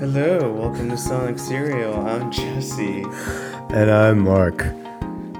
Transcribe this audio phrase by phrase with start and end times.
[0.00, 1.92] Hello, welcome to Sonic Serial.
[2.06, 3.02] I'm Jesse.
[3.70, 4.64] And I'm Mark.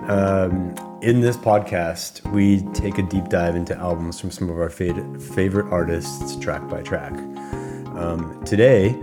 [0.09, 4.69] Um, in this podcast, we take a deep dive into albums from some of our
[4.69, 7.13] fa- favorite artists, track by track.
[7.95, 9.01] Um, today,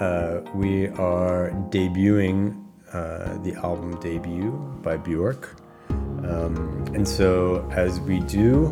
[0.00, 4.52] uh, we are debuting uh, the album debut
[4.82, 5.60] by Bjork.
[5.90, 8.68] Um, and so, as we do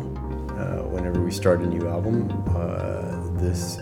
[0.57, 3.77] uh, whenever we start a new album, uh, this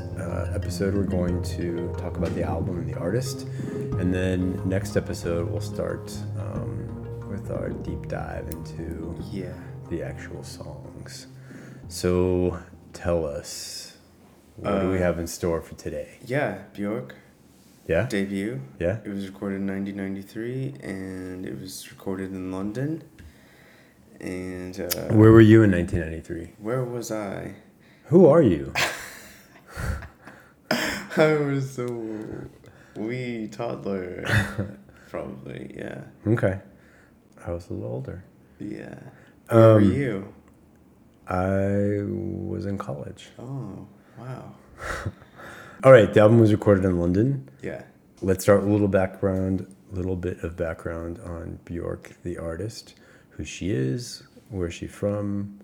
[0.53, 3.43] episode we're going to talk about the album and the artist.
[3.99, 9.53] And then next episode, we'll start um, with our deep dive into Yeah.
[9.89, 11.27] the actual songs.
[11.87, 12.59] So,
[12.93, 13.97] tell us,
[14.55, 16.17] what do we Uh, have in store for today?
[16.25, 17.15] Yeah, Bjork
[17.87, 18.07] Yeah?
[18.07, 18.61] debut.
[18.79, 18.99] Yeah?
[19.03, 23.03] It was recorded in 1993 and it was recorded in London.
[24.19, 26.53] And uh, Where were you in 1993?
[26.59, 27.55] where was I?
[28.05, 28.73] Who are you?
[31.17, 31.87] I was a
[32.95, 34.25] wee toddler.
[35.09, 36.03] Probably, yeah.
[36.25, 36.59] Okay.
[37.45, 38.23] I was a little older.
[38.59, 38.95] Yeah.
[39.49, 40.33] Where were Um, you?
[41.27, 43.29] I was in college.
[43.39, 43.87] Oh,
[44.17, 44.55] wow.
[45.83, 47.49] All right, the album was recorded in London.
[47.61, 47.83] Yeah.
[48.21, 52.93] Let's start with a little background, a little bit of background on Bjork, the artist,
[53.31, 55.59] who she is, where she's from,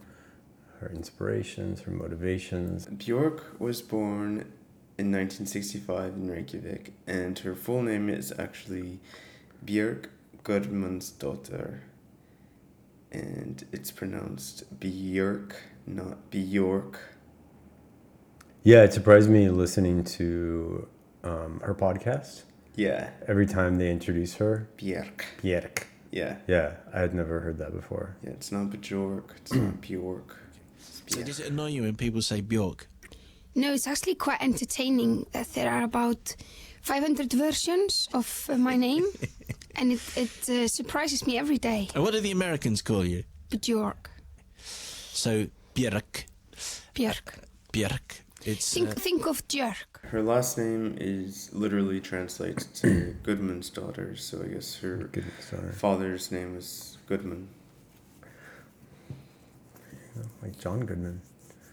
[0.80, 2.86] her inspirations, her motivations.
[2.88, 4.52] Bjork was born
[4.98, 9.00] in 1965 in Reykjavik, and her full name is actually
[9.66, 10.06] Björk
[10.44, 11.80] Gudmundsdottir.
[13.12, 15.54] And it's pronounced Björk,
[15.86, 17.00] not Bjork.
[18.64, 20.88] Yeah, it surprised me listening to
[21.24, 22.44] um, her podcast.
[22.76, 25.22] Yeah, Every time they introduce her, Björk.
[25.42, 25.88] Bjork.
[26.12, 28.16] Yeah, Yeah, I had never heard that before.
[28.24, 30.38] yeah, it's not Bjork, it's not Bjork.
[30.78, 31.26] It's So Björk.
[31.26, 32.88] does it annoy you when people say Bjork?
[33.58, 36.36] No, it's actually quite entertaining that there are about
[36.84, 39.04] 500 versions of uh, my name,
[39.76, 41.90] and it, it uh, surprises me every day.
[41.96, 43.24] And what do the Americans call you?
[43.50, 44.12] Björk,
[44.60, 46.26] So Björk,
[46.94, 47.40] Björk.
[47.74, 48.22] Björk.
[48.46, 50.04] It's Think, uh, think of Björk.
[50.04, 55.10] Her last name is literally translates to Goodman's daughter, so I guess her
[55.76, 57.48] father's name is Goodman.
[60.44, 61.22] Like John Goodman.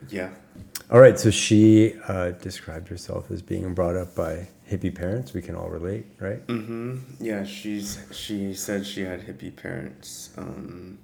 [0.08, 0.30] Yeah.
[0.90, 5.32] All right, so she uh, described herself as being brought up by hippie parents.
[5.32, 6.46] We can all relate, right?
[6.46, 6.98] Mm-hmm.
[7.20, 10.98] Yeah, she's she said she had hippie parents um,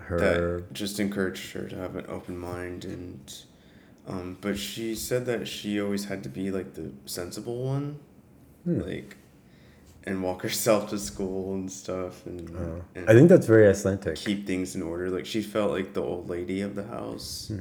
[0.00, 0.18] Her
[0.58, 3.34] that just encouraged her to have an open mind and
[4.08, 7.98] um, but she said that she always had to be like the sensible one,
[8.64, 8.80] Hmm.
[8.80, 9.16] like
[10.04, 12.82] and walk herself to school and stuff and, Oh.
[12.96, 14.16] and I think that's very Icelandic.
[14.16, 15.10] keep things in order.
[15.10, 17.48] Like she felt like the old lady of the house.
[17.52, 17.60] Hmm.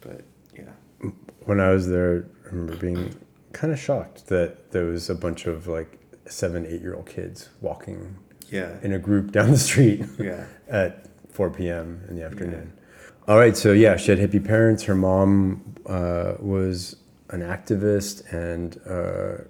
[0.00, 0.22] But
[0.56, 1.10] yeah.
[1.44, 3.14] When I was there, I remember being
[3.52, 7.48] kind of shocked that there was a bunch of like seven, eight year old kids
[7.60, 8.16] walking
[8.50, 8.76] Yeah.
[8.82, 10.44] in a group down the street Yeah.
[10.68, 12.02] at 4 p.m.
[12.08, 12.72] in the afternoon.
[13.26, 14.84] All right, so yeah, she had hippie parents.
[14.84, 16.96] Her mom uh, was
[17.30, 19.42] an activist and uh,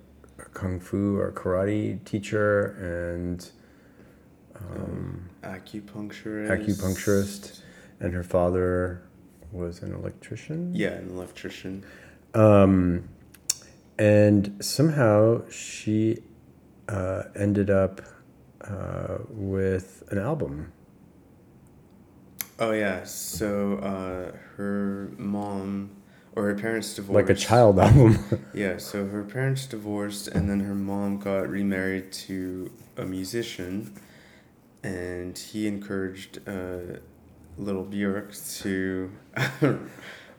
[0.42, 3.50] a kung fu or karate teacher and
[4.56, 6.48] um, Acupuncturist.
[6.50, 7.60] acupuncturist,
[8.00, 9.02] and her father
[9.52, 10.74] was an electrician.
[10.74, 11.84] Yeah, an electrician.
[12.34, 13.08] Um,
[13.98, 16.18] and somehow she
[16.88, 18.00] uh, ended up
[18.62, 20.72] uh, with an album.
[22.60, 25.90] Oh yeah, so uh, her mom
[26.34, 27.28] or her parents divorced.
[27.28, 28.18] Like a child album.
[28.54, 33.94] Yeah, so her parents divorced, and then her mom got remarried to a musician,
[34.82, 36.98] and he encouraged uh,
[37.58, 39.10] little Björk to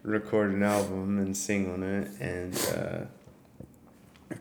[0.03, 4.35] record an album and sing on it, and uh,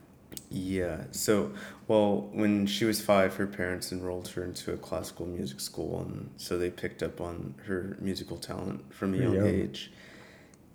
[0.51, 1.53] yeah, so
[1.89, 6.31] well, when she was five, her parents enrolled her into a classical music school, and
[6.37, 9.47] so they picked up on her musical talent from a young young.
[9.47, 9.93] age.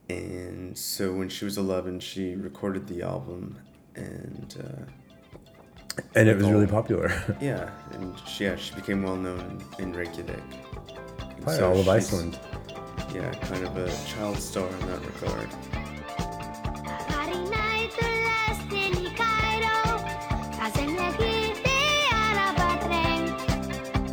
[0.09, 3.57] And so when she was 11, she recorded the album,
[3.95, 7.11] and uh, and it was really popular.
[7.41, 10.39] yeah, and she, yeah, she became well known in Reykjavik.
[11.45, 12.39] And Probably so all of Iceland.
[13.13, 15.49] Yeah, kind of a child star in that regard.
[17.09, 19.79] Pari nætur lestin í Kaíró
[20.57, 21.81] Það sem ég hitti
[22.15, 23.27] Arabadreng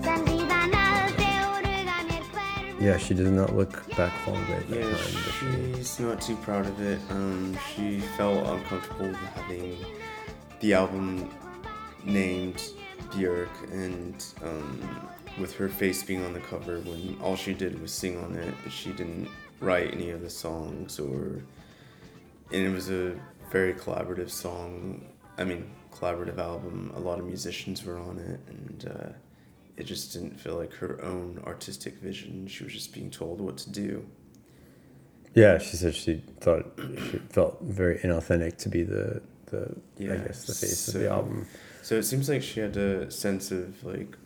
[0.04, 4.68] Sem síðan aldrei úr huga mér hverfur Yeah, she does not look back fondly at
[4.68, 5.22] Yeah, time.
[5.38, 5.74] she?
[5.78, 6.98] she's not too proud of it.
[7.10, 9.76] Um, she felt uncomfortable with having
[10.60, 11.30] the album
[12.04, 12.60] named
[13.12, 14.80] Björk and um,
[15.38, 18.54] with her face being on the cover when all she did was sing on it.
[18.70, 19.28] She didn't
[19.60, 21.42] write any of the songs or
[22.52, 23.14] and it was a
[23.50, 25.06] very collaborative song.
[25.38, 26.92] I mean, collaborative album.
[26.96, 29.08] A lot of musicians were on it, and uh,
[29.76, 32.46] it just didn't feel like her own artistic vision.
[32.48, 34.06] She was just being told what to do.
[35.34, 39.76] Yeah, she said she thought she felt very inauthentic to be the the
[40.08, 41.46] I Yeah, guess the face of the album.
[41.82, 44.16] So it seems like she had a sense of like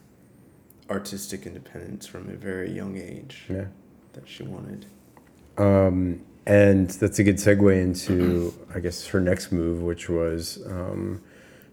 [0.90, 3.66] artistic independence from a very young age Yeah.
[4.12, 4.86] that she wanted.
[5.56, 11.22] Um, and that's a good segue into, I guess, her next move, which was um,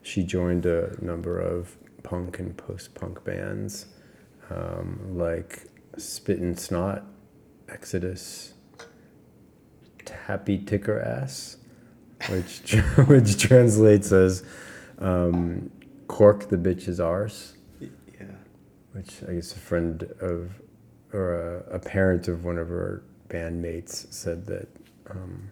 [0.01, 3.87] she joined a number of punk and post punk bands
[4.49, 5.63] um, like
[5.97, 7.03] Spit and Snot,
[7.69, 8.53] Exodus,
[10.05, 11.57] Tappi Tíkarrass,
[12.29, 12.75] which,
[13.07, 14.43] which translates as
[14.99, 15.69] um,
[16.07, 17.60] Cork the Bitch is Ours Y- Yeah.
[18.93, 20.51] Which I guess a friend of,
[21.13, 24.67] or a, a parent of one of her bandmates said that
[25.09, 25.49] um,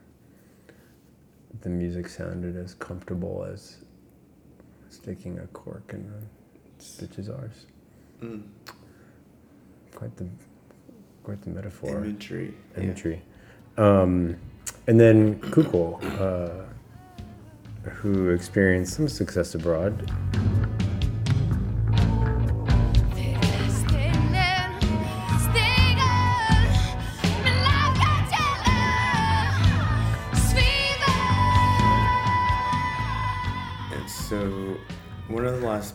[1.61, 3.77] the music sounded as comfortable as
[4.89, 7.65] sticking a cork in a stitches ours.
[8.21, 8.43] Mm.
[9.95, 10.27] Quite the,
[11.23, 12.53] quite the metaphor, Imagery.
[12.77, 14.01] yeah.
[14.01, 14.35] Um,
[14.87, 20.11] and then Kukl, uh, who experienced some success abroad.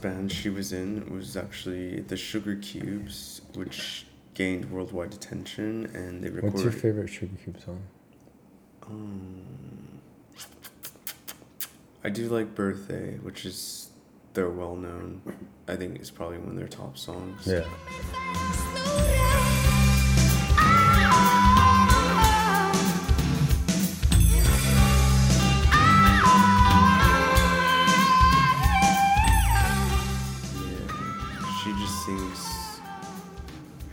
[0.05, 5.15] Of the last bands she was in was actually the Sugar Cubes, which gained worldwide
[5.15, 6.55] attention, and they recorded.
[6.55, 7.83] What's your favorite Sugar Cube song?
[8.87, 10.01] Um,
[12.03, 13.91] I do like Birthday, which is
[14.35, 15.23] they're well known.
[15.69, 17.47] I think it's probably one of their top songs.
[17.47, 17.65] Yeah.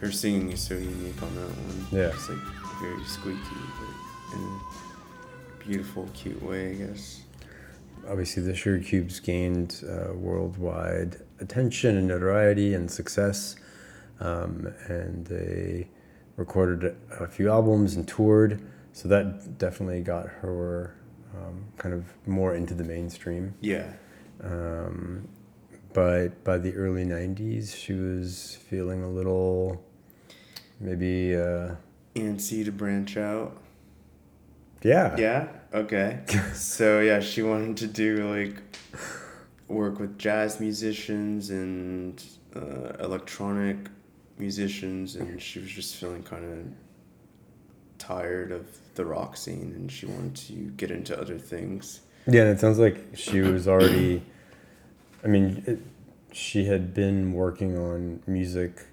[0.01, 1.87] Her singing is so unique on that one.
[1.91, 2.07] Yeah.
[2.07, 2.39] It's like
[2.81, 3.39] very squeaky,
[3.79, 7.21] but in a beautiful, cute way, I guess.
[8.09, 13.55] obviously the Sugar Cubes gained uh, worldwide attention and notoriety and success,
[14.19, 15.87] um, and they
[16.35, 18.61] recorded a few albums and toured.
[18.93, 20.95] So that definitely got her
[21.35, 23.53] um, kind of more into the mainstream.
[23.61, 23.93] Yeah.
[24.43, 25.27] Um,
[25.93, 29.83] but by the early '90s, she was feeling a little,
[30.81, 31.75] maybe, uh,
[32.15, 33.57] Antsy to branch out.
[34.83, 35.47] yeah, Yeah.
[35.73, 36.19] Okay.
[36.53, 38.61] so yeah, she wanted to do like
[39.67, 42.21] work with jazz musicians and
[42.55, 43.77] uh, electronic
[44.37, 46.65] musicians, and she was just feeling kind of
[47.97, 52.01] tired of the rock scene, and she wanted to get into other things.
[52.27, 54.21] Yeah, and it sounds like she was already.
[55.23, 55.79] I mean, it,
[56.33, 58.85] she had been working on music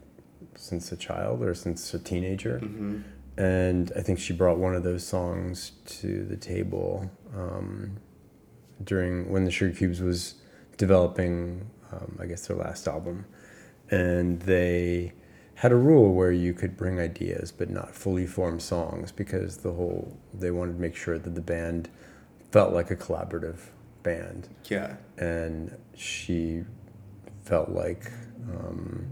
[0.58, 2.98] since a child or since a teenager, hmm
[3.36, 5.70] and I think she brought one of those songs
[6.00, 7.98] to the table um,
[8.82, 10.34] during when the Sugar Cubes was
[10.76, 13.26] developing, um, I guess, their last album,
[13.92, 15.12] and they
[15.54, 19.72] had a rule where you could bring ideas but not fully formed songs because the
[19.72, 21.88] whole they wanted to make sure that the band
[22.50, 23.58] felt like a collaborative
[24.02, 24.48] band.
[24.64, 24.96] Yeah.
[25.16, 26.64] and she
[27.44, 28.10] felt like
[28.50, 29.06] um,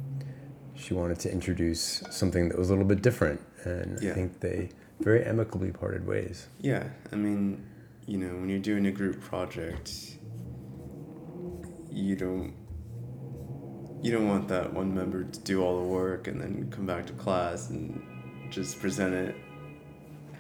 [0.76, 4.10] she wanted to introduce something that was a little bit different and Yeah.
[4.10, 7.64] i think they very amicably parted ways Yeah, I mean,
[8.06, 9.90] you know, when you're doing a group project,
[11.90, 12.54] you don't
[14.02, 17.06] you don't want that one member to do all the work and then come back
[17.06, 18.02] to class and
[18.50, 19.34] just present it,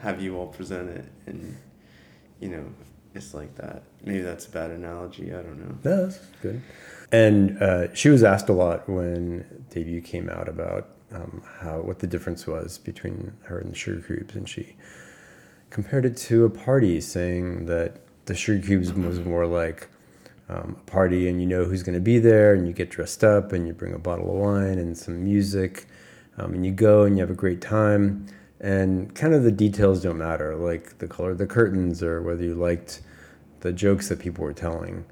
[0.00, 1.56] have you all present it, and
[2.38, 2.64] you know,
[3.16, 3.82] it's like that.
[4.04, 5.32] Maybe that's a bad analogy.
[5.32, 5.78] I don't know.
[5.82, 6.62] no, that's good
[7.12, 12.00] and uh, she was asked a lot when debut came out about um, how what
[12.00, 14.76] the difference was between her and the sugar cubes and she
[15.70, 19.88] compared it to a party saying that the sugar cubes was more like
[20.48, 23.22] um, a party and you know who's going to be there and you get dressed
[23.22, 25.86] up and you bring a bottle of wine and some music
[26.38, 28.26] um, and you go and you have a great time
[28.60, 32.42] and kind of the details don't matter like the color of the curtains or whether
[32.42, 33.02] you liked
[33.60, 35.04] the jokes that people were telling.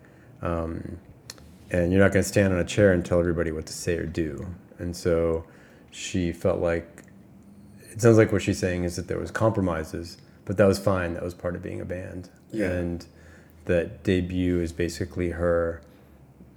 [0.42, 0.98] Um,
[1.70, 3.96] and you're not going to stand on a chair and tell everybody what to say
[3.96, 4.46] or do.
[4.78, 5.44] And so
[5.90, 7.02] she felt like
[7.90, 11.14] it sounds like what she's saying is that there was compromises but that was fine.
[11.14, 12.28] That was part of being a band.
[12.52, 12.70] Yeah.
[12.70, 13.06] and
[13.64, 15.80] that debut is basically her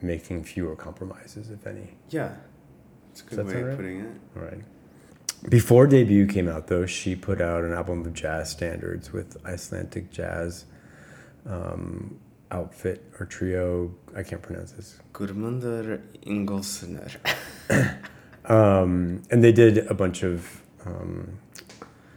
[0.01, 1.95] making fewer compromises if any.
[2.09, 2.35] Yeah,
[3.11, 3.75] it's a good way of right?
[3.77, 4.11] putting it.
[4.35, 4.61] all right
[5.49, 10.11] before debut came out though she put out an album of jazz standards with icelandic
[10.11, 10.65] jazz
[11.45, 12.19] um,
[12.51, 13.93] outfit or trio.
[14.15, 14.99] I can't pronounce this.
[15.13, 17.17] Gudmundur Ingólfssonar.
[18.47, 21.37] Um, and they did a bunch of um,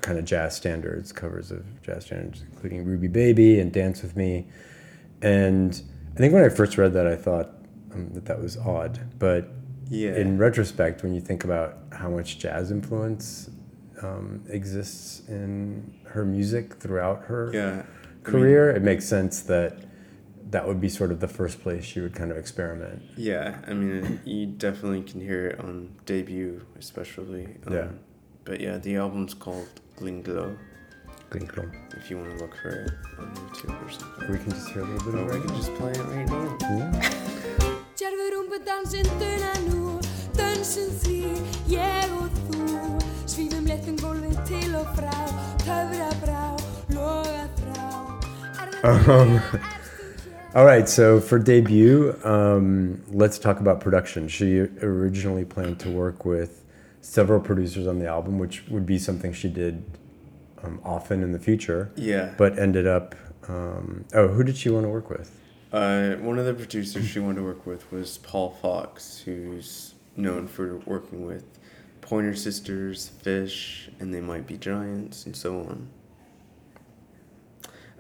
[0.01, 4.47] kind of jazz standards, covers of jazz standards, including Ruby Baby and Dance with Me.
[5.23, 5.83] And
[6.15, 7.51] I think when I first read that, I thought
[7.93, 9.01] um, that that was odd.
[9.19, 9.51] But
[9.91, 10.15] Yeah.
[10.17, 13.51] in retrospect, when you think about how much jazz influence
[14.03, 17.71] um, exists in her music throughout her yeah.
[17.71, 17.85] I mean,
[18.23, 19.77] career, it makes sense that
[20.51, 23.03] that would be sort of the first place she would kind of experiment.
[23.17, 27.57] Yeah, I mean, you definitely can hear it on debut, especially.
[27.67, 27.89] Um, Yeah.
[28.45, 30.57] But yeah, the album's called Gling-Gló,
[31.31, 31.71] Gling-Gló.
[31.97, 34.31] if you want to look for it on YouTube or something.
[34.33, 36.27] We can just hear a little bit Or of we can just play it right
[36.27, 36.57] now.
[36.63, 37.71] Yeah.
[40.41, 41.19] Dönsum því
[41.77, 42.65] ég og þú
[43.31, 45.19] Svífum léttum gólfið til og frá,
[45.67, 46.45] töfra brá,
[46.97, 47.89] loga þrá
[48.83, 49.39] Um,
[50.55, 54.27] All right, so for debut, um, let's talk about production.
[54.27, 56.65] She originally planned to work with
[57.03, 59.85] several producers on the album, which would be something she did
[60.65, 62.35] um, often in the future, Yeah.
[62.39, 63.15] but ended up.
[63.49, 65.31] Um, oh, who did she want to work with?
[65.73, 70.47] Uh, one of the producers she wanted to work with was Paul Fox, who's known
[70.47, 71.45] for working with
[72.01, 75.89] Pointer Sisters, Phish, and They Might Be Giants, and so on.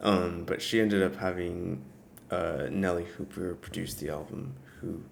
[0.02, 1.84] Um, but she ended up having
[2.30, 5.02] uh, Nellee Hooper produce the album, who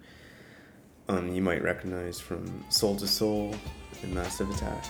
[1.07, 3.55] um, you might recognize from Soul II Soul
[4.03, 4.85] and Massive Attack.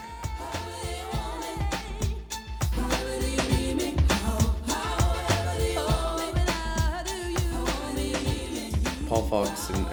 [9.08, 9.89] Paul Fox didn't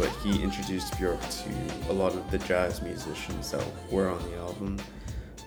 [0.00, 1.50] but he introduced Bjork to
[1.90, 4.78] a lot of the jazz musicians that were on the album.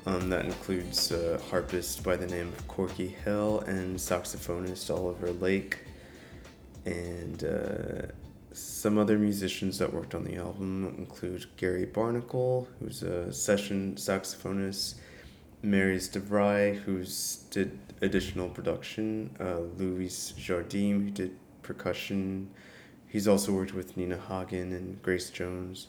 [0.05, 5.79] Um, that includes a harpist by the name of Corky Hale and saxophonist Oliver Lake,
[6.86, 8.12] and uh,
[8.51, 14.95] some other musicians that worked on the album include Gary Barnacle, who's a session saxophonist,
[15.63, 22.51] Marius de Vries, who's did additional production, uh, Louis Jardim, who did percussion.
[23.13, 25.86] He's also worked with Nina Hagen and Grace Jones.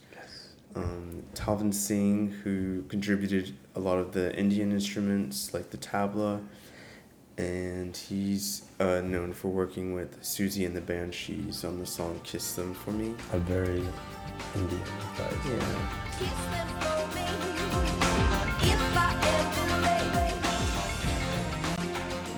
[0.77, 6.43] Um, Talvin Singh, who contributed a lot of the Indian instruments like the tabla,
[7.39, 12.57] and he's uh, known for working with Siouxsie and the Banshees on the song "Kiss
[12.57, 13.83] Them for Me." A very
[14.55, 14.83] Indian
[15.17, 15.45] vibe.
[15.49, 16.75] Yeah.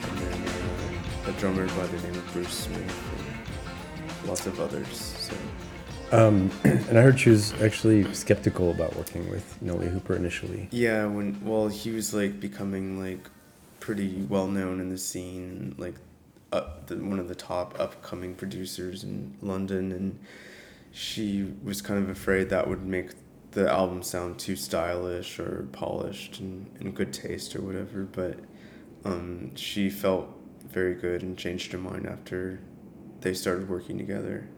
[0.05, 0.49] and then
[1.27, 3.16] uh, a drummer by the name of Bruce Smith, and
[4.27, 4.89] lots of others.
[5.29, 5.35] So
[6.13, 10.69] Um, and I heard she was actually skeptical about working with Nellee Hooper initially.
[10.71, 13.29] yeah, when well he was like becoming like
[13.81, 15.95] pretty well known in the scene, like
[16.53, 20.19] up the, one of the top upcoming producers in London, and
[20.93, 23.11] she was kind of afraid that would make
[23.53, 28.03] the album sound too stylish or polished and in good taste or whatever.
[28.05, 28.39] But
[29.05, 30.29] um, she felt
[30.69, 32.61] very good and changed her mind after
[33.27, 34.49] they started working together.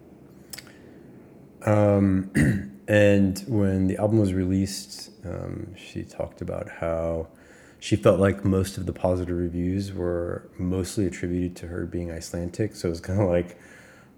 [1.64, 2.30] Um,
[2.88, 7.28] and when the album was released, um, she talked about how
[7.80, 12.76] she felt like most of the positive reviews were mostly attributed to her being Icelandic.
[12.76, 13.58] So it was kind of like,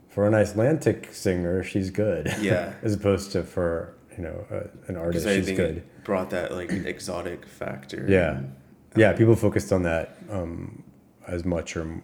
[0.09, 2.35] for an Icelandic singer, she's good.
[2.40, 2.73] Yeah.
[2.83, 5.76] As opposed to for, you know, uh, an artist, she's think good.
[5.76, 8.04] it brought that like exotic factor.
[8.09, 8.38] Yeah.
[8.38, 8.57] and,
[8.97, 10.83] Yeah, um, people focused on that um,
[11.30, 12.02] as much or m-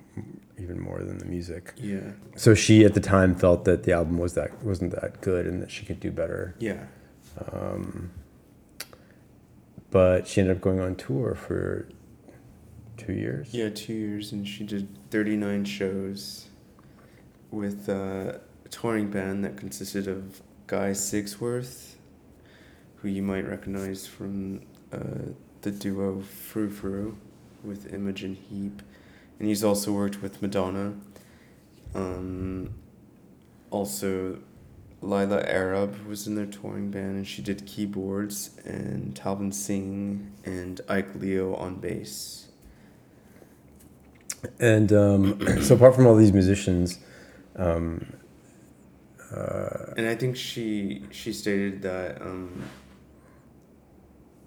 [0.58, 1.74] even more than the music.
[1.76, 2.12] Yeah.
[2.36, 5.60] So she at the time felt that the album was that wasn't that good and
[5.60, 6.54] that she could do better.
[6.58, 6.84] Yeah.
[7.52, 8.10] Um,
[9.90, 11.88] but she ended up going on tour for
[12.96, 13.52] two years.
[13.52, 16.46] Yeah, two years, and she did 39 shows
[17.50, 18.40] with a
[18.70, 21.94] touring band that consisted of Guy Sigsworth,
[22.96, 24.98] who you might recognize from uh,
[25.62, 27.16] the duo Frou Frou
[27.62, 28.82] with Imogen Heap.
[29.38, 30.94] And he's also worked with Madonna.
[31.94, 32.70] Um,
[33.70, 34.38] also,
[35.02, 40.80] Leila Arab was in their touring band, and she did keyboards, and Talvin Singh and
[40.88, 42.48] Ike Leo on bass.
[44.58, 46.98] And um, so apart from all these musicians,
[47.56, 48.06] um,
[49.34, 52.62] uh, And I think she she stated that um,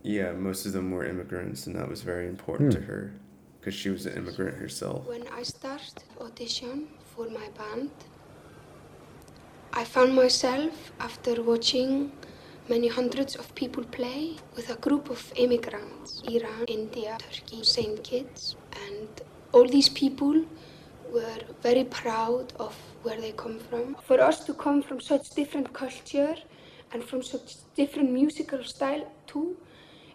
[0.04, 2.86] yeah, most of them were immigrants, and that was very important to Hmm.
[2.86, 3.14] her
[3.60, 5.06] because she was an immigrant herself.
[5.08, 7.92] When I started audition for my band,
[9.74, 12.12] I found myself after watching
[12.70, 18.56] many hundreds of people play with a group of immigrants, Iran, India, Turkey, same kids,
[18.88, 19.08] and
[19.52, 20.46] all these people
[21.12, 23.96] were very proud of where they come from.
[24.04, 26.36] For us to come from such different culture
[26.94, 29.58] and from such different musical style too,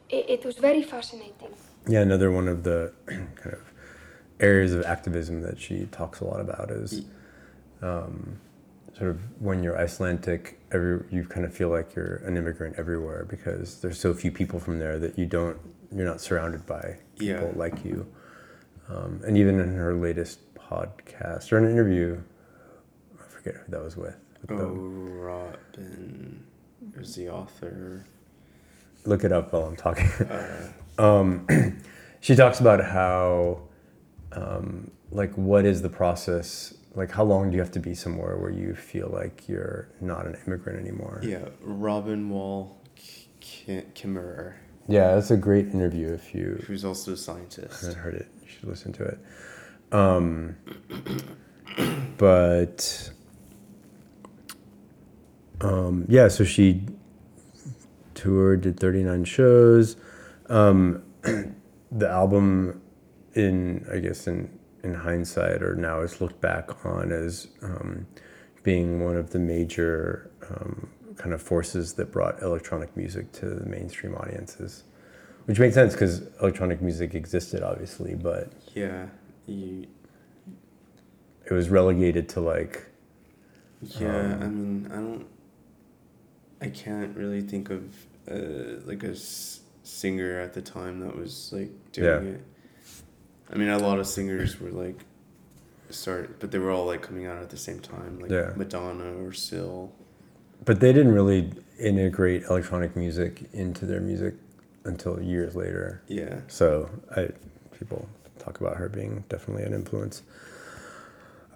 [0.08, 1.54] it, it was very fascinating.
[1.86, 3.60] Yeah, another one of the kind of
[4.40, 7.02] areas of activism that she talks a lot about is
[7.82, 8.38] um,
[8.96, 13.26] sort of when you're Icelandic, every you kind of feel like you're an immigrant everywhere
[13.28, 15.58] because there's so few people from there that you don't
[15.94, 17.52] you're not surrounded by people Yeah.
[17.54, 18.06] like you.
[18.88, 22.20] Um, and even in her latest podcast or an interview,
[23.18, 24.16] I forget who that was with.
[24.42, 26.44] with Oh, the- Robin
[26.96, 28.04] is the author.
[29.06, 30.06] look it up while I'm talking.
[30.26, 31.46] Uh, um,
[32.20, 33.60] she talks about how,
[34.32, 36.74] um, like, what is the process?
[36.94, 40.26] Like, how long do you have to be somewhere where you feel like you're not
[40.26, 41.20] an immigrant anymore?
[41.22, 42.80] yeah, Robin Wall
[43.40, 44.54] K- Kimmerer,
[44.88, 46.12] Yeah, that's a great interview.
[46.12, 47.80] If you who's also a scientist.
[47.82, 49.18] haven't heard it, you should listen to it.
[49.92, 50.56] Um,
[52.16, 53.10] but
[55.60, 56.82] um, yeah, so she
[58.14, 59.96] toured, did 39 shows.
[60.48, 61.02] Um,
[61.92, 62.80] the album,
[63.34, 68.06] in I guess in in hindsight or now is looked back on as um,
[68.62, 73.66] being one of the major um, kind of forces that brought electronic music to the
[73.66, 74.84] mainstream audiences,
[75.46, 79.06] which makes sense because electronic music existed obviously, but Yeah,
[79.46, 79.86] you,
[81.46, 82.86] it was relegated to like
[83.98, 84.08] yeah.
[84.08, 85.26] Um, I mean, I don't.
[86.60, 87.82] I can't really think of
[88.30, 92.32] uh, like a s- singer at the time that was like doing Yeah.
[92.32, 92.40] it.
[93.52, 95.04] I mean, a lot of singers were like
[95.90, 98.52] start, but they were all like coming out at the same time, like Yeah.
[98.56, 99.92] Madonna or Syl.
[100.64, 104.34] but they didn't really integrate electronic music into their music
[104.84, 106.02] until years later.
[106.08, 106.40] Yeah.
[106.48, 107.28] So I
[107.78, 110.22] people talk about her being definitely an influence.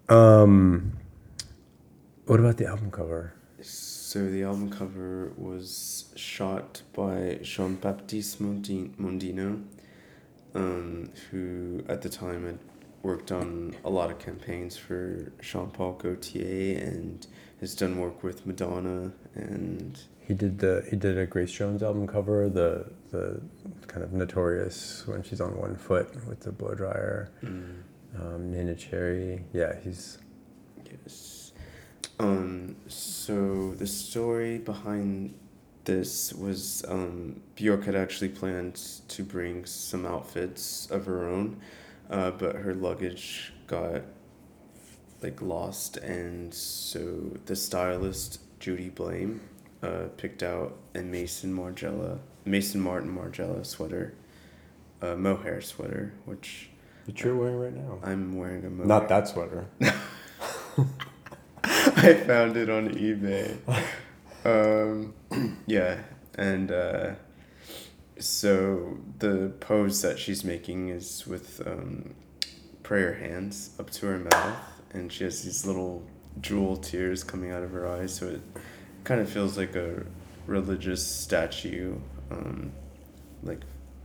[0.08, 0.92] Um,
[2.26, 3.32] what about the album cover?
[4.08, 9.62] So the album cover was shot by Jean Baptiste Mondino,
[10.54, 12.58] um, who at the time had
[13.02, 17.26] worked on a lot of campaigns for Jean Paul Gaultier and
[17.60, 22.06] has done work with Madonna and He did the he did a Grace Jones album
[22.06, 23.42] cover, the the
[23.88, 27.30] kind of notorious when she's on one foot with the blow dryer.
[27.42, 27.82] mm,
[28.18, 30.16] Um, Neneh Cherry, yeah, he's.
[32.18, 35.34] Um, so the story behind
[35.84, 41.60] this was um, Bjork had actually planned to bring some outfits of her own,
[42.10, 44.02] uh, but her luggage got
[45.22, 49.40] like lost, and so the stylist Judy Blame
[49.82, 54.14] uh, picked out a Maison Margiela, Maison Martin Margiela sweater,
[55.00, 56.70] a mohair sweater, which
[57.06, 57.98] that you're wearing right now.
[58.02, 58.86] I'm wearing a mohair.
[58.86, 59.66] Not that sweater.
[62.00, 63.56] I found it on eBay.
[64.44, 65.14] Um,
[65.66, 65.98] yeah,
[66.36, 67.14] and uh,
[68.20, 72.14] so the pose that she's making is with um,
[72.84, 74.58] prayer hands up to her mouth,
[74.92, 76.04] and she has these little
[76.40, 78.14] jewel tears coming out of her eyes.
[78.14, 78.42] So it
[79.02, 80.06] kind of feels like a
[80.46, 81.96] religious statue,
[82.30, 82.70] um,
[83.42, 83.62] like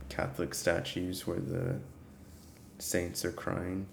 [0.08, 1.76] Catholic statues where the
[2.80, 3.86] saints are crying.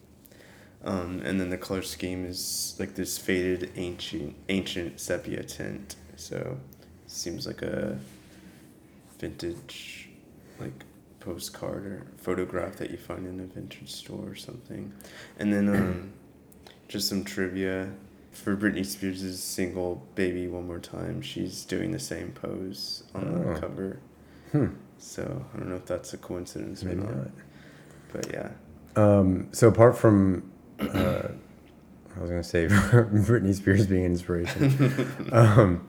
[0.84, 5.96] Um, and then the color scheme is like this faded ancient ancient sepia tint.
[6.15, 6.58] So
[7.08, 8.00] seems like a
[9.20, 10.10] vintage
[10.60, 10.86] like
[11.20, 14.91] postcard or photograph that you find in a vintage store or something.
[15.39, 16.13] And then um,
[16.88, 17.91] just some trivia
[18.32, 23.54] for Britney Spears' single "Baby One More Time." She's doing the same pose on Oh.
[23.54, 24.00] the cover.
[24.52, 24.67] Hmm.
[24.98, 27.15] So I don't know if that's a coincidence Maybe or not.
[27.15, 27.32] not.
[28.13, 28.50] But yeah.
[28.96, 30.52] Um, so apart from,
[30.94, 31.28] uh,
[32.15, 35.08] I was gonna say Britney Spears being an inspiration.
[35.32, 35.88] um,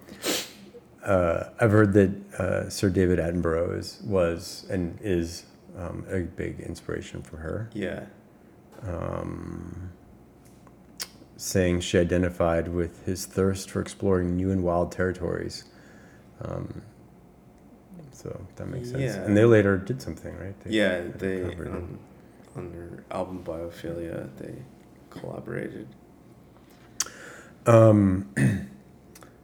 [1.04, 5.44] uh, I've heard that uh, Sir David Attenborough is was and is
[5.76, 7.70] um, a big inspiration for her.
[7.72, 8.04] Yeah.
[8.86, 9.90] Um,
[11.36, 15.64] saying she identified with his thirst for exploring new and wild territories.
[16.40, 16.82] Um,
[18.12, 19.02] so that makes sense.
[19.02, 19.24] Yeah.
[19.24, 20.54] And they later did something, right?
[20.66, 21.98] Yeah, they um,
[22.54, 24.54] on their album Biophilia they
[25.12, 25.88] collaborated.
[27.66, 28.28] Um,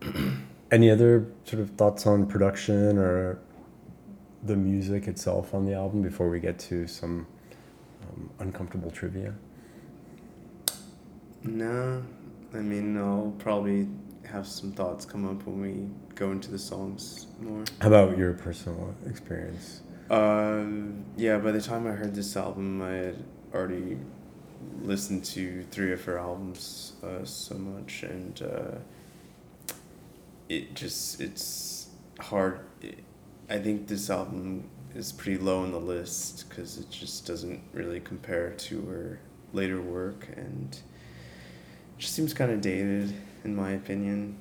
[0.71, 3.39] any other sort of thoughts on production or
[4.43, 7.27] the music itself on the album before we get to some
[8.03, 9.35] um, uncomfortable trivia?
[11.45, 12.03] No,
[12.55, 13.89] I mean I'll probably
[14.25, 17.65] have some thoughts come up when we go into the songs more.
[17.81, 19.83] How about your personal experience?
[20.11, 20.65] Uh,
[21.17, 23.99] yeah, by the time I heard this album, I had already
[24.83, 29.75] listened to three of her albums uh, so much, and uh,
[30.49, 31.89] it just it's
[32.21, 32.61] hard.
[32.83, 32.99] It,
[33.51, 38.01] I think this album is pretty low on the list because it just doesn't really
[38.01, 39.21] compare to her
[39.53, 44.37] later work, and it just seems kind of dated, in my opinion.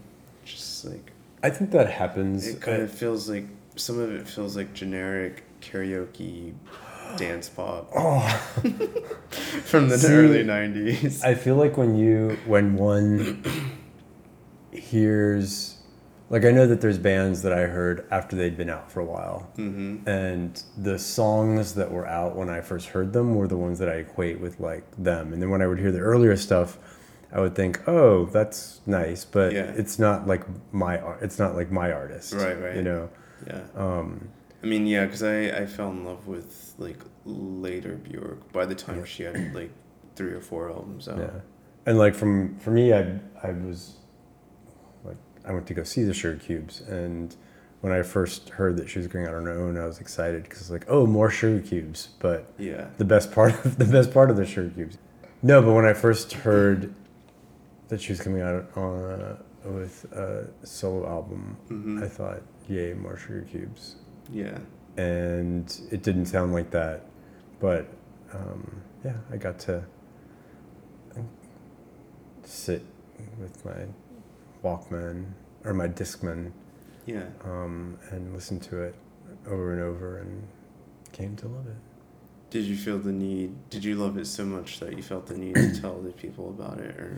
[0.45, 1.11] Just like
[1.43, 2.47] I think that happens.
[2.47, 6.53] it kind of feels like some of it feels like generic karaoke
[7.15, 8.27] dance pop oh,
[9.65, 11.23] from the See, early 90s.
[11.23, 13.43] I feel like when you when one
[14.71, 15.77] hears,
[16.29, 19.05] like I know that there's bands that I heard after they'd been out for a
[19.05, 20.07] while, mm-hmm.
[20.07, 23.89] and the songs that were out when I first heard them were the ones that
[23.89, 26.77] I equate with like them, and then when I would hear the earlier stuff.
[27.29, 29.73] I would think, oh, that's nice, but Yeah.
[29.75, 31.19] it's not like my art.
[31.21, 32.77] It's not like my artist, Right, right.
[32.77, 33.09] You know,
[33.45, 33.63] Yeah.
[33.75, 34.29] um,
[34.63, 38.75] I mean, yeah, because I, I fell in love with like later Bjork by the
[38.75, 39.71] time she had like
[40.15, 41.19] three or four albums out.
[41.19, 41.29] Yeah,
[41.85, 43.95] and like from for me, I I was
[45.03, 47.35] like I went to go see the Sugar Cubes, and
[47.81, 50.43] when I first heard that she was going out on her own, I was excited
[50.43, 52.87] because like oh more Sugar Cubes, but Yeah.
[52.97, 54.97] the best part of the best part of the Sugar Cubes.
[55.43, 56.93] No, but when I first heard
[57.89, 62.03] that she was coming out on uh, with a solo album, Mhm.
[62.03, 63.97] I thought, yay, more Sugar Cubes,
[64.31, 64.57] Yeah.
[64.97, 67.05] and it didn't sound like that,
[67.59, 67.87] but
[68.33, 69.83] um, yeah, I got to
[72.43, 72.83] sit
[73.39, 73.85] with my
[74.63, 75.25] Walkman
[75.63, 76.51] or my Discman
[77.05, 77.25] Yeah.
[77.43, 78.95] um, and listen to it
[79.47, 80.47] over and over and
[81.11, 81.75] came to love it.
[82.49, 83.69] Did you feel the need?
[83.69, 86.49] Did you love it so much that you felt the need to tell the people
[86.49, 87.17] about it, or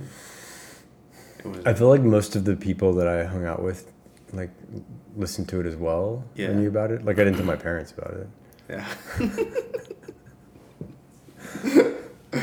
[1.39, 1.65] it was?
[1.65, 3.91] I feel like most of the people that I hung out with
[4.33, 4.49] like
[5.15, 6.47] listened to it as well Yeah.
[6.49, 7.03] and knew about it.
[7.05, 8.27] Like I didn't tell my parents about it.
[8.69, 8.87] Yeah.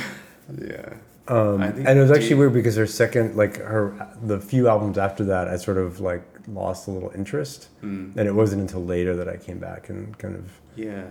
[0.61, 0.95] yeah.
[1.29, 5.25] Um, and it was actually weird because her second, like her, the few albums after
[5.25, 8.17] that, I sort of like lost a little interest, Mm.
[8.17, 11.05] and it wasn't until later that I came back and kind of Yeah.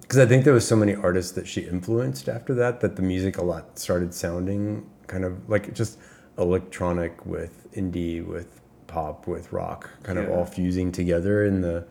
[0.00, 3.02] because I think there was so many artists that she influenced after that that the
[3.02, 5.98] music a lot started sounding kind of like just
[6.38, 8.59] electronic with indie with
[8.90, 11.86] pop with rock kind of all fusing together in the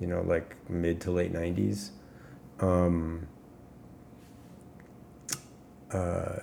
[0.00, 1.90] you know like mid to late 90s
[2.60, 3.26] um
[5.92, 6.36] uh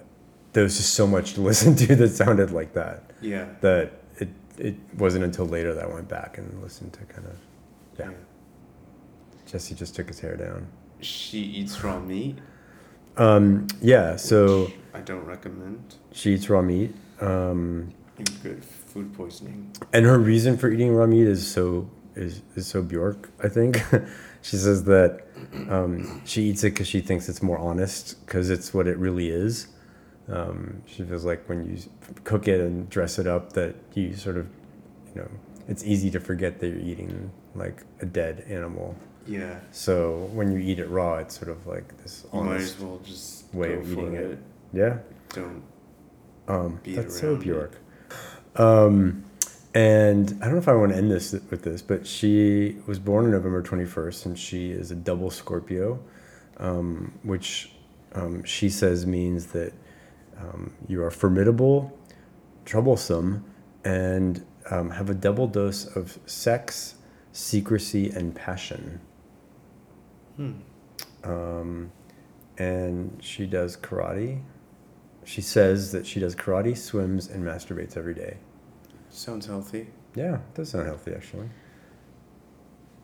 [0.54, 3.45] there was just so much to listen to that sounded like that Yeah.
[3.62, 7.38] that it it wasn't until later that I went back and listened to kind of
[7.97, 8.12] yeah.
[9.45, 10.67] Jesse just took his hair down.
[11.02, 12.38] She eats raw meat.
[13.17, 15.95] Um, yeah, so I don't recommend.
[16.13, 16.93] she eats raw meat.
[17.19, 17.93] Um,
[18.43, 19.71] get food poisoning.
[19.93, 23.82] and her reason for eating raw meat is so is, is so Bjork, I think.
[24.41, 25.21] she says that
[25.69, 29.30] um, she eats it because she thinks it's more honest because it's what it really
[29.30, 29.67] is.
[30.28, 31.78] Um, she feels like when you
[32.23, 34.47] cook it and dress it up, that you sort of,
[35.15, 35.30] you know,
[35.67, 38.95] it's easy to forget that you're eating like a dead animal.
[39.28, 39.60] Yeah.
[39.71, 43.54] So when you eat it raw, it's sort of like this You honest well just
[43.54, 44.23] way of eating it.
[44.32, 44.39] it.
[44.73, 44.97] Yeah.
[45.30, 45.63] Don't.
[46.47, 47.73] Um, that's so Bjork.
[47.73, 47.80] it.
[48.56, 49.26] Um,
[49.74, 52.98] and I don't know if I want to end this with this, but she was
[52.98, 56.00] born on November 21st, and she is a double Scorpio,
[56.58, 57.72] um, which
[58.14, 59.74] um, she says means that
[60.40, 61.98] um, you are formidable,
[62.66, 63.46] troublesome,
[63.84, 66.96] and um, have a double dose of sex,
[67.32, 69.00] secrecy, and passion.
[70.36, 70.52] Hmm.
[71.24, 71.92] Um,
[72.58, 74.42] and she does karate.
[75.30, 78.38] She says that she does karate, swims, and masturbates every day.
[79.12, 79.86] Sounds healthy.
[80.15, 81.50] Yeah, it does sound healthy actually.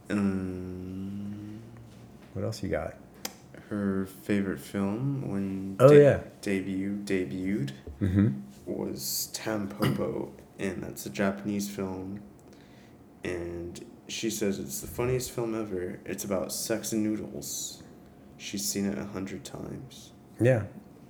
[0.09, 1.59] Um,
[2.33, 2.95] What else you got?
[3.69, 6.19] her favorite film when Oh, yeah.
[6.41, 8.27] debut debuted Mm-hmm.
[8.65, 12.21] was Tampopo, and that's a Japanese film.
[13.23, 15.99] And she says it's the funniest film ever.
[16.05, 17.83] It's about sex and noodles.
[18.37, 20.11] She's seen it a hundred times.
[20.39, 20.63] Yeah,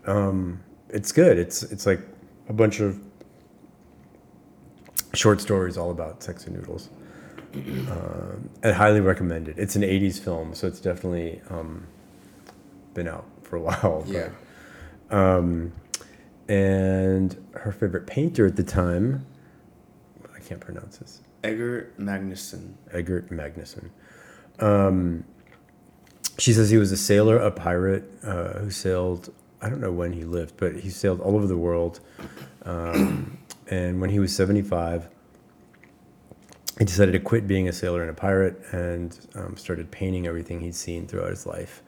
[0.06, 0.62] um,
[0.96, 1.38] it's good.
[1.38, 2.00] It's it's like
[2.50, 3.00] a bunch of
[5.14, 6.90] short stories all about sex and noodles.
[7.54, 9.00] Um, and highly
[9.48, 9.58] it.
[9.58, 11.86] It's an '80s film, so it's definitely um,
[12.94, 14.04] been out for a while.
[14.06, 14.30] but- Yeah.
[15.12, 15.72] Um,
[16.50, 19.26] and her favorite painter at the time,
[20.36, 21.22] I can't pronounce this.
[21.44, 22.74] Edgar Magnuson.
[22.92, 23.90] Eggert Magnuson.
[24.60, 25.24] Um,
[26.38, 29.32] she says he was a sailor, a pirate uh, who sailed.
[29.66, 32.00] I don't know when he lived, but he sailed all over the world.
[32.64, 33.40] Um,
[33.72, 35.10] and when he was seventy-five,
[36.80, 40.60] he decided to quit being a sailor and a pirate and um, started painting everything
[40.60, 41.82] he'd seen throughout his life.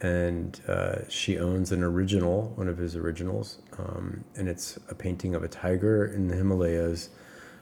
[0.00, 5.34] and uh, she owns an original, one of his originals, um, and it's a painting
[5.34, 7.10] of a tiger in the Himalayas,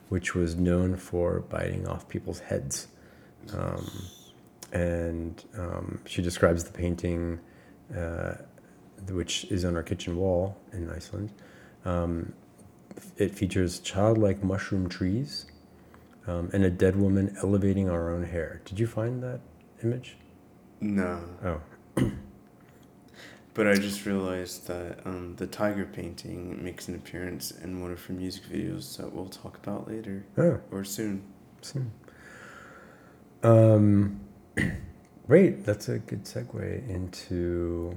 [0.08, 2.88] which was known for biting off people's heads.
[3.52, 3.90] Um,
[4.72, 7.38] and um, she describes the painting,
[7.96, 8.34] uh,
[9.10, 11.32] which is on our kitchen wall in Iceland.
[11.84, 12.32] Um,
[13.16, 15.46] it features childlike mushroom trees
[16.26, 18.60] um, and a dead woman elevating our own hair.
[18.64, 19.40] Did you find that
[19.82, 20.16] image?
[20.80, 21.20] No.
[21.44, 21.60] Oh,
[23.54, 28.04] But I just realized that um, the tiger painting makes an appearance in one of
[28.06, 31.22] her music videos that we'll talk about later oh, or soon.
[31.62, 31.92] soon.
[33.44, 34.20] Um,
[35.28, 35.64] great.
[35.64, 37.96] That's a good segue into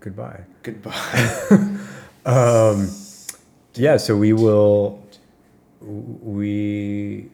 [0.00, 0.40] goodbye.
[0.62, 1.76] Goodbye.
[2.26, 2.90] Um,
[3.74, 5.02] yeah, so we will.
[5.80, 7.30] We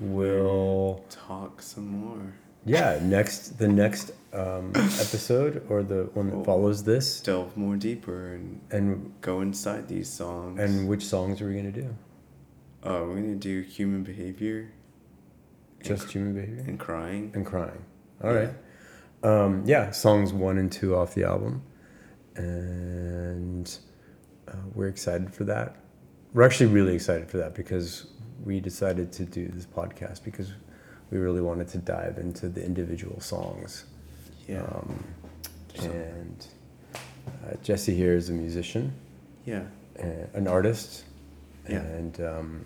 [0.00, 1.04] will.
[1.08, 2.34] Talk some more.
[2.66, 6.44] Yeah, next the next um, episode or the one that Cool.
[6.44, 10.60] follows this, Delve more deeper and and go inside these songs.
[10.60, 11.96] and which songs are we gonna do?
[12.84, 14.70] uh, we're gonna do human behavior
[15.82, 17.32] Just human behavior and crying.
[17.34, 17.84] and crying.
[18.22, 18.50] All right.
[19.22, 21.62] Um, yeah, songs one and two off the album,
[22.40, 23.78] and
[24.48, 25.76] uh, we're excited for that.
[26.32, 28.06] We're actually really excited for that because
[28.44, 30.52] we decided to do this podcast because
[31.10, 33.84] we really wanted to dive into the individual songs.
[34.48, 34.62] Yeah.
[34.62, 35.04] Um,
[35.82, 36.46] and
[36.94, 38.92] uh, Jesse here is a musician,
[39.44, 39.62] yeah.
[40.02, 41.04] uh, an artist,
[41.68, 41.78] Yeah.
[41.80, 42.64] and um,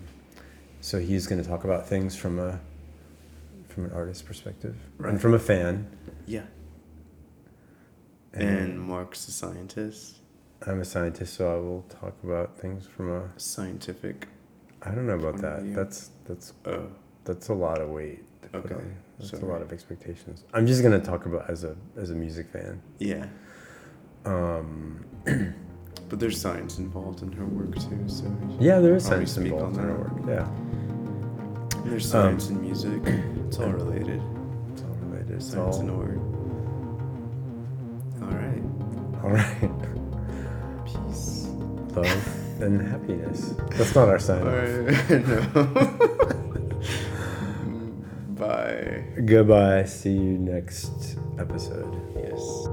[0.81, 2.59] so he's going to talk about things from a
[3.69, 5.11] from an artist perspective Right.
[5.11, 5.85] and from a fan.
[6.25, 6.43] Yeah.
[8.35, 10.17] And Mark's a scientist,
[10.67, 13.29] I'm a scientist, so I will talk about things from a.
[13.37, 14.27] scientific.
[14.83, 15.73] I don't know about that.
[15.73, 16.87] That's that's Oh,
[17.23, 18.23] that's a lot of weight.
[18.43, 18.95] to put Okay, on.
[19.19, 20.43] That's a lot of expectations.
[20.53, 22.81] I'm just gonna talk about as a as a music fan.
[22.99, 23.25] yeah.
[24.25, 25.05] Um,
[26.07, 28.25] But there's science involved in her work too, so
[28.59, 30.11] yeah, there is science involved in her work.
[30.27, 30.47] Yeah,
[31.81, 33.01] And there's Um, science in music.
[33.47, 34.21] It's all related.
[34.73, 35.41] it's all related.
[35.41, 36.19] Science and all art.
[39.25, 39.71] All right.
[40.85, 41.47] Peace.
[41.95, 43.55] Love and happiness.
[43.71, 44.43] That's not our sign.
[45.09, 45.65] No.
[48.37, 49.03] Bye.
[49.25, 49.85] Goodbye.
[49.85, 51.89] See you next episode.
[52.15, 52.67] Yes.